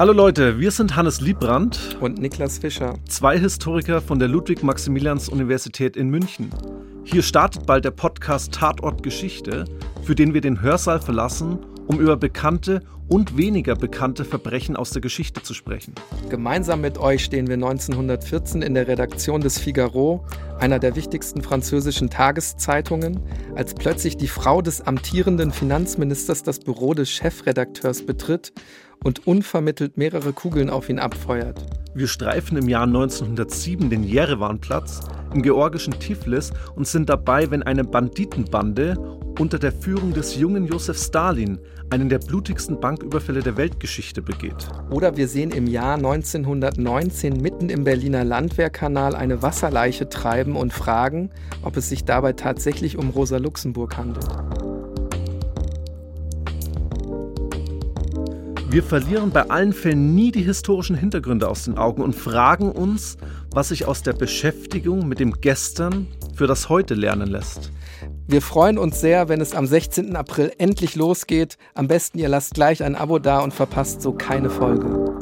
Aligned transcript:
Hallo 0.00 0.14
Leute, 0.14 0.58
wir 0.58 0.70
sind 0.70 0.96
Hannes 0.96 1.20
Liebrandt 1.20 1.98
und 2.00 2.18
Niklas 2.18 2.56
Fischer, 2.56 2.94
zwei 3.06 3.38
Historiker 3.38 4.00
von 4.00 4.18
der 4.18 4.28
Ludwig-Maximilians-Universität 4.28 5.94
in 5.94 6.08
München. 6.08 6.48
Hier 7.04 7.22
startet 7.22 7.66
bald 7.66 7.84
der 7.84 7.90
Podcast 7.90 8.54
Tatort 8.54 9.02
Geschichte, 9.02 9.66
für 10.02 10.14
den 10.14 10.32
wir 10.32 10.40
den 10.40 10.62
Hörsaal 10.62 11.02
verlassen, 11.02 11.58
um 11.86 12.00
über 12.00 12.16
bekannte 12.16 12.80
und 13.08 13.36
weniger 13.36 13.74
bekannte 13.74 14.24
Verbrechen 14.24 14.74
aus 14.74 14.88
der 14.88 15.02
Geschichte 15.02 15.42
zu 15.42 15.52
sprechen. 15.52 15.92
Gemeinsam 16.30 16.80
mit 16.80 16.96
euch 16.96 17.22
stehen 17.22 17.48
wir 17.48 17.56
1914 17.56 18.62
in 18.62 18.72
der 18.72 18.88
Redaktion 18.88 19.42
des 19.42 19.58
Figaro, 19.58 20.24
einer 20.60 20.78
der 20.78 20.96
wichtigsten 20.96 21.42
französischen 21.42 22.08
Tageszeitungen, 22.08 23.20
als 23.54 23.74
plötzlich 23.74 24.16
die 24.16 24.28
Frau 24.28 24.62
des 24.62 24.80
amtierenden 24.80 25.50
Finanzministers 25.50 26.42
das 26.42 26.60
Büro 26.60 26.94
des 26.94 27.10
Chefredakteurs 27.10 28.06
betritt 28.06 28.52
und 29.04 29.26
unvermittelt 29.26 29.96
mehrere 29.96 30.32
Kugeln 30.32 30.70
auf 30.70 30.88
ihn 30.88 30.98
abfeuert. 30.98 31.64
Wir 31.94 32.06
streifen 32.06 32.56
im 32.56 32.68
Jahr 32.68 32.84
1907 32.84 33.90
den 33.90 34.04
Jerewanplatz 34.04 35.00
im 35.34 35.42
georgischen 35.42 35.98
Tiflis 35.98 36.52
und 36.76 36.86
sind 36.86 37.08
dabei, 37.08 37.50
wenn 37.50 37.62
eine 37.62 37.84
Banditenbande 37.84 38.96
unter 39.38 39.58
der 39.58 39.72
Führung 39.72 40.12
des 40.12 40.36
jungen 40.36 40.66
Josef 40.66 40.98
Stalin 40.98 41.58
einen 41.90 42.08
der 42.08 42.18
blutigsten 42.18 42.78
Banküberfälle 42.78 43.42
der 43.42 43.56
Weltgeschichte 43.56 44.22
begeht. 44.22 44.68
Oder 44.90 45.16
wir 45.16 45.28
sehen 45.28 45.50
im 45.50 45.66
Jahr 45.66 45.94
1919 45.94 47.40
mitten 47.40 47.68
im 47.68 47.84
Berliner 47.84 48.24
Landwehrkanal 48.24 49.16
eine 49.16 49.42
Wasserleiche 49.42 50.08
treiben 50.08 50.56
und 50.56 50.72
fragen, 50.72 51.30
ob 51.62 51.76
es 51.76 51.88
sich 51.88 52.04
dabei 52.04 52.34
tatsächlich 52.34 52.96
um 52.96 53.10
Rosa 53.10 53.38
Luxemburg 53.38 53.96
handelt. 53.96 54.28
Wir 58.70 58.84
verlieren 58.84 59.30
bei 59.30 59.50
allen 59.50 59.72
Fällen 59.72 60.14
nie 60.14 60.30
die 60.30 60.44
historischen 60.44 60.94
Hintergründe 60.94 61.48
aus 61.48 61.64
den 61.64 61.76
Augen 61.76 62.02
und 62.02 62.14
fragen 62.14 62.70
uns, 62.70 63.18
was 63.50 63.70
sich 63.70 63.86
aus 63.88 64.04
der 64.04 64.12
Beschäftigung 64.12 65.08
mit 65.08 65.18
dem 65.18 65.32
Gestern 65.40 66.06
für 66.36 66.46
das 66.46 66.68
Heute 66.68 66.94
lernen 66.94 67.28
lässt. 67.28 67.72
Wir 68.28 68.40
freuen 68.40 68.78
uns 68.78 69.00
sehr, 69.00 69.28
wenn 69.28 69.40
es 69.40 69.56
am 69.56 69.66
16. 69.66 70.14
April 70.14 70.52
endlich 70.58 70.94
losgeht. 70.94 71.58
Am 71.74 71.88
besten 71.88 72.20
ihr 72.20 72.28
lasst 72.28 72.54
gleich 72.54 72.84
ein 72.84 72.94
Abo 72.94 73.18
da 73.18 73.40
und 73.40 73.52
verpasst 73.52 74.02
so 74.02 74.12
keine 74.12 74.50
Folge. 74.50 75.18